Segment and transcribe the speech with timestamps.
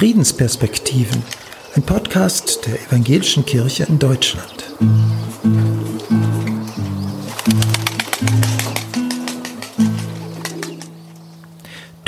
[0.00, 1.22] Friedensperspektiven,
[1.76, 4.64] ein Podcast der Evangelischen Kirche in Deutschland.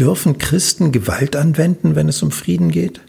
[0.00, 3.02] Dürfen Christen Gewalt anwenden, wenn es um Frieden geht?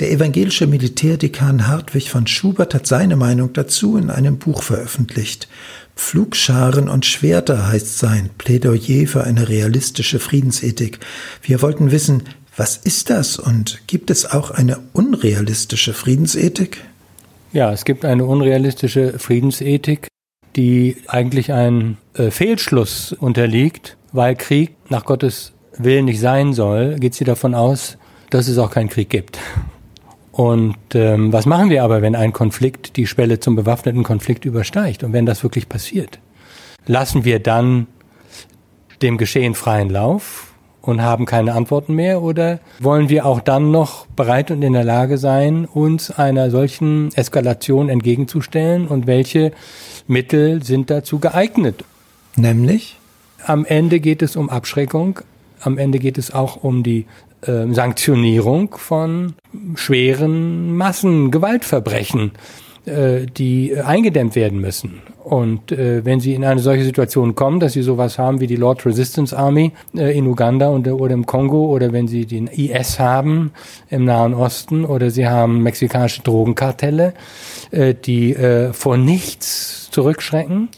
[0.00, 5.48] Der evangelische Militärdekan Hartwig von Schubert hat seine Meinung dazu in einem Buch veröffentlicht.
[5.96, 10.98] Pflugscharen und Schwerter heißt sein Plädoyer für eine realistische Friedensethik.
[11.42, 12.22] Wir wollten wissen,
[12.56, 16.84] was ist das und gibt es auch eine unrealistische Friedensethik?
[17.52, 20.08] Ja, es gibt eine unrealistische Friedensethik,
[20.56, 27.14] die eigentlich ein äh, Fehlschluss unterliegt, weil Krieg nach Gottes Willen nicht sein soll, geht
[27.14, 27.98] sie davon aus,
[28.30, 29.38] dass es auch keinen Krieg gibt.
[30.30, 35.04] Und ähm, was machen wir aber, wenn ein Konflikt die Schwelle zum bewaffneten Konflikt übersteigt
[35.04, 36.18] und wenn das wirklich passiert?
[36.86, 37.86] Lassen wir dann
[39.00, 40.53] dem Geschehen freien Lauf
[40.86, 44.84] und haben keine Antworten mehr oder wollen wir auch dann noch bereit und in der
[44.84, 49.52] Lage sein, uns einer solchen Eskalation entgegenzustellen und welche
[50.06, 51.84] Mittel sind dazu geeignet?
[52.36, 52.98] Nämlich?
[53.46, 55.20] Am Ende geht es um Abschreckung,
[55.60, 57.06] am Ende geht es auch um die
[57.42, 59.34] äh, Sanktionierung von
[59.74, 62.32] schweren Massengewaltverbrechen,
[62.86, 65.00] äh, die eingedämmt werden müssen.
[65.24, 68.56] Und äh, wenn Sie in eine solche Situation kommen, dass Sie sowas haben wie die
[68.56, 72.98] Lord Resistance Army äh, in Uganda und, oder im Kongo oder wenn Sie den IS
[72.98, 73.52] haben
[73.88, 77.14] im Nahen Osten oder Sie haben mexikanische Drogenkartelle,
[77.70, 80.68] äh, die äh, vor nichts zurückschrecken,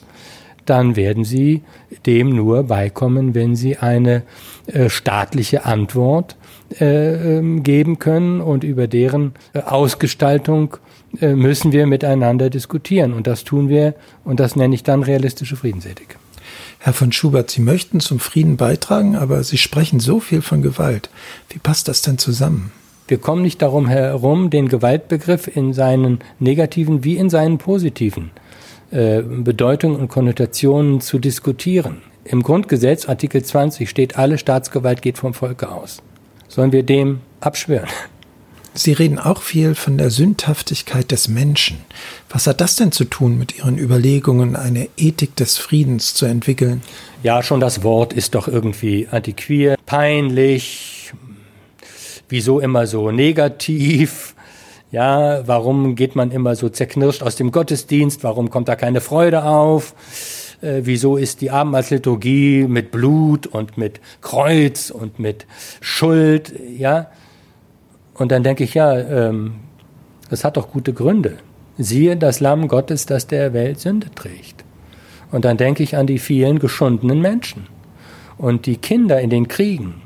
[0.64, 1.62] dann werden Sie
[2.06, 4.22] dem nur beikommen, wenn Sie eine
[4.66, 6.36] äh, staatliche Antwort
[6.80, 10.76] äh, ähm, geben können und über deren äh, Ausgestaltung
[11.20, 13.12] äh, müssen wir miteinander diskutieren.
[13.12, 16.18] Und das tun wir und das nenne ich dann realistische Friedensethik.
[16.78, 21.10] Herr von Schubert, Sie möchten zum Frieden beitragen, aber Sie sprechen so viel von Gewalt.
[21.48, 22.72] Wie passt das denn zusammen?
[23.08, 28.30] Wir kommen nicht darum herum, den Gewaltbegriff in seinen negativen wie in seinen positiven
[28.90, 32.02] äh, Bedeutungen und Konnotationen zu diskutieren.
[32.24, 36.02] Im Grundgesetz, Artikel 20, steht, alle Staatsgewalt geht vom Volke aus.
[36.56, 37.90] Sollen wir dem abschwören?
[38.72, 41.76] Sie reden auch viel von der Sündhaftigkeit des Menschen.
[42.30, 46.80] Was hat das denn zu tun mit Ihren Überlegungen, eine Ethik des Friedens zu entwickeln?
[47.22, 51.12] Ja, schon das Wort ist doch irgendwie antiquiert, peinlich,
[52.30, 54.34] wieso immer so negativ?
[54.90, 58.24] Ja, warum geht man immer so zerknirscht aus dem Gottesdienst?
[58.24, 59.94] Warum kommt da keine Freude auf?
[60.66, 65.46] Äh, wieso ist die Abendmahlsliturgie mit Blut und mit Kreuz und mit
[65.80, 66.52] Schuld?
[66.76, 67.10] Ja,
[68.14, 69.54] und dann denke ich, ja, ähm,
[70.28, 71.38] das hat doch gute Gründe.
[71.78, 74.64] Siehe das Lamm Gottes, das der Welt Sünde trägt.
[75.30, 77.66] Und dann denke ich an die vielen geschundenen Menschen
[78.38, 80.02] und die Kinder in den Kriegen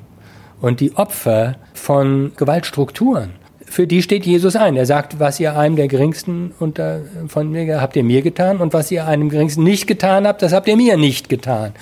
[0.61, 3.31] und die Opfer von Gewaltstrukturen.
[3.71, 4.75] Für die steht Jesus ein.
[4.75, 8.73] Er sagt, was ihr einem der Geringsten unter, von mir habt ihr mir getan und
[8.73, 11.73] was ihr einem Geringsten nicht getan habt, das habt ihr mir nicht getan.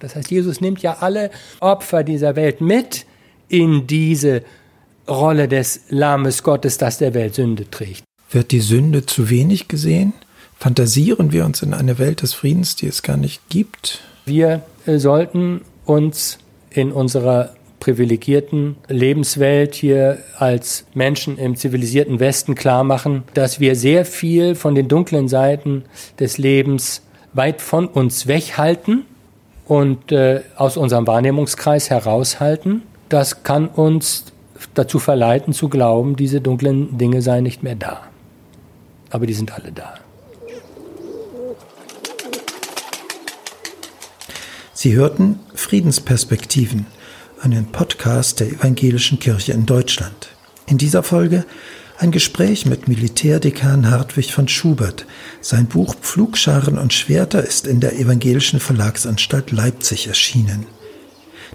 [0.00, 1.30] Das heißt, Jesus nimmt ja alle
[1.60, 3.04] Opfer dieser Welt mit
[3.48, 4.44] in diese
[5.06, 8.02] Rolle des Lammes Gottes, das der Welt Sünde trägt.
[8.30, 10.14] Wird die Sünde zu wenig gesehen?
[10.58, 14.00] Fantasieren wir uns in eine Welt des Friedens, die es gar nicht gibt?
[14.24, 16.38] Wir sollten uns
[16.70, 24.04] in unserer privilegierten Lebenswelt hier als Menschen im zivilisierten Westen klar machen, dass wir sehr
[24.04, 25.84] viel von den dunklen Seiten
[26.18, 29.04] des Lebens weit von uns weghalten
[29.66, 32.82] und äh, aus unserem Wahrnehmungskreis heraushalten.
[33.08, 34.32] Das kann uns
[34.74, 38.02] dazu verleiten zu glauben, diese dunklen Dinge seien nicht mehr da.
[39.10, 39.94] Aber die sind alle da.
[44.72, 46.86] Sie hörten Friedensperspektiven,
[47.40, 50.28] einen Podcast der Evangelischen Kirche in Deutschland.
[50.66, 51.44] In dieser Folge
[51.98, 55.06] ein Gespräch mit Militärdekan Hartwig von Schubert.
[55.40, 60.66] Sein Buch Pflugscharen und Schwerter ist in der Evangelischen Verlagsanstalt Leipzig erschienen.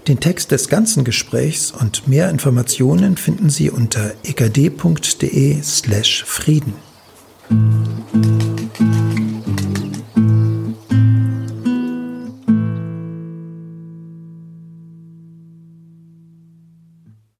[0.08, 6.74] Den Text des ganzen Gesprächs und mehr Informationen finden Sie unter ekd.de slash Frieden.